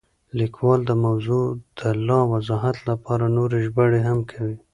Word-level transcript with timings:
لیکوال 0.39 0.79
د 0.85 0.91
موضوع 1.05 1.43
د 1.79 1.81
لا 2.07 2.19
وضاحت 2.33 2.77
لپاره 2.89 3.25
نورې 3.37 3.57
ژباړې 3.65 4.01
هم 4.07 4.19
کوي. 4.31 4.55